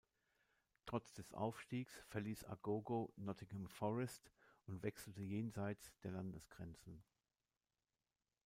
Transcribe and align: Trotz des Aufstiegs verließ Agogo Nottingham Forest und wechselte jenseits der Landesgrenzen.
Trotz 0.87 1.13
des 1.13 1.31
Aufstiegs 1.35 2.03
verließ 2.07 2.45
Agogo 2.45 3.13
Nottingham 3.17 3.67
Forest 3.67 4.31
und 4.65 4.81
wechselte 4.81 5.21
jenseits 5.21 5.93
der 6.01 6.09
Landesgrenzen. 6.13 7.03